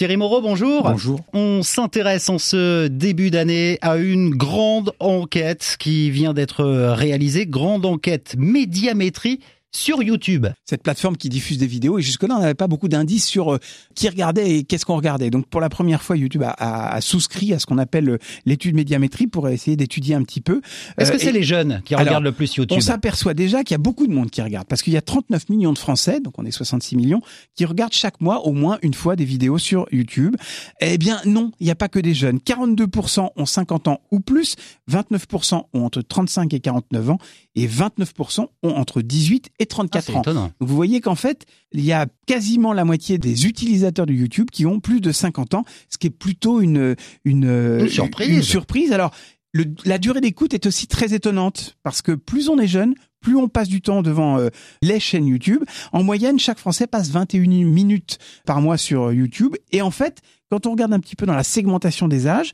[0.00, 0.84] Thierry Moreau, bonjour.
[0.84, 1.20] Bonjour.
[1.34, 7.84] On s'intéresse en ce début d'année à une grande enquête qui vient d'être réalisée, grande
[7.84, 9.40] enquête médiamétrie
[9.72, 10.46] sur YouTube.
[10.64, 13.58] Cette plateforme qui diffuse des vidéos et jusque-là on n'avait pas beaucoup d'indices sur euh,
[13.94, 15.30] qui regardait et qu'est-ce qu'on regardait.
[15.30, 18.74] Donc pour la première fois YouTube a, a, souscrit à ce qu'on appelle euh, l'étude
[18.74, 20.60] médiamétrie pour essayer d'étudier un petit peu.
[20.98, 23.74] Est-ce que euh, c'est les jeunes qui regardent le plus YouTube On s'aperçoit déjà qu'il
[23.74, 26.20] y a beaucoup de monde qui regarde parce qu'il y a 39 millions de Français,
[26.20, 27.22] donc on est 66 millions,
[27.54, 30.36] qui regardent chaque mois au moins une fois des vidéos sur YouTube.
[30.80, 32.38] Eh bien non, il n'y a pas que des jeunes.
[32.38, 34.56] 42% ont 50 ans ou plus,
[34.90, 37.18] 29% ont entre 35 et 49 ans
[37.54, 40.50] et 29% ont entre 18 et 34 ah, ans.
[40.58, 44.66] vous voyez qu'en fait, il y a quasiment la moitié des utilisateurs de YouTube qui
[44.66, 48.42] ont plus de 50 ans, ce qui est plutôt une une, surprise.
[48.42, 48.92] surprise.
[48.92, 49.12] Alors
[49.84, 53.48] la durée d'écoute est aussi très étonnante parce que plus on est jeune, plus on
[53.48, 54.48] passe du temps devant euh,
[54.80, 55.62] les chaînes YouTube.
[55.92, 59.56] En moyenne, chaque Français passe 21 minutes par mois sur YouTube.
[59.72, 62.52] Et en fait, quand on regarde un petit peu dans la segmentation des âges,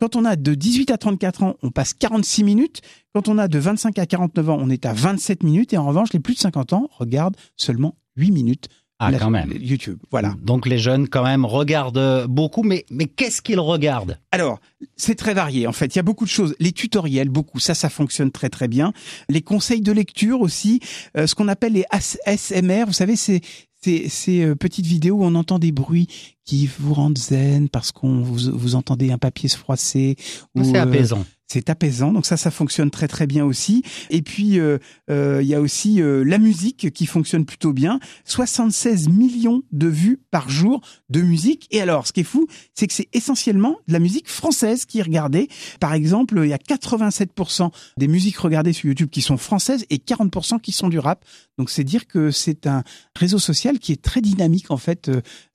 [0.00, 2.80] quand on a de 18 à 34 ans, on passe 46 minutes.
[3.14, 5.72] Quand on a de 25 à 49 ans, on est à 27 minutes.
[5.72, 8.68] Et en revanche, les plus de 50 ans regardent seulement 8 minutes.
[9.00, 9.52] Ah, quand même.
[9.60, 10.34] YouTube, voilà.
[10.40, 14.18] Donc les jeunes, quand même, regardent beaucoup, mais, mais qu'est-ce qu'ils regardent?
[14.30, 14.60] Alors,
[14.96, 15.94] c'est très varié, en fait.
[15.94, 16.54] Il y a beaucoup de choses.
[16.60, 17.58] Les tutoriels, beaucoup.
[17.58, 18.92] Ça, ça fonctionne très, très bien.
[19.28, 20.80] Les conseils de lecture aussi.
[21.16, 23.40] Euh, ce qu'on appelle les ASMR, vous savez, c'est
[23.84, 26.08] ces, euh, petites vidéos où on entend des bruits
[26.44, 30.16] qui vous rendent zen parce qu'on vous, vous entendez un papier se froisser.
[30.62, 31.24] C'est apaisant
[31.54, 32.12] c'est apaisant.
[32.12, 33.84] Donc ça, ça fonctionne très très bien aussi.
[34.10, 38.00] Et puis euh, euh, il y a aussi euh, la musique qui fonctionne plutôt bien.
[38.24, 40.80] 76 millions de vues par jour
[41.10, 41.68] de musique.
[41.70, 44.98] Et alors, ce qui est fou, c'est que c'est essentiellement de la musique française qui
[44.98, 45.48] est regardée.
[45.78, 49.98] Par exemple, il y a 87% des musiques regardées sur YouTube qui sont françaises et
[49.98, 51.24] 40% qui sont du rap.
[51.56, 52.82] Donc c'est dire que c'est un
[53.14, 55.08] réseau social qui est très dynamique en fait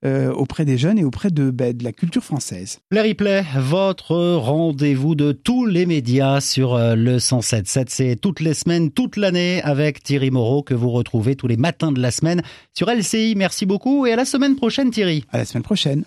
[0.06, 2.80] auprès des jeunes et auprès de, bah, de la culture française.
[2.89, 7.86] Le replay, votre rendez-vous de tous les médias sur euh, le 107.7.
[7.88, 11.91] C'est toutes les semaines, toute l'année avec Thierry Moreau que vous retrouvez tous les matins
[11.91, 12.44] de la semaine
[12.74, 13.34] sur LCI.
[13.36, 15.25] Merci beaucoup et à la semaine prochaine Thierry.
[15.31, 16.06] À la semaine prochaine.